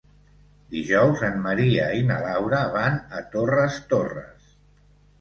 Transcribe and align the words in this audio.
Dijous 0.75 1.21
en 1.27 1.37
Maria 1.43 1.85
i 1.99 2.03
na 2.09 2.19
Laura 2.25 2.65
van 2.79 3.01
a 3.21 3.25
Torres 3.39 3.81
Torres. 3.97 4.53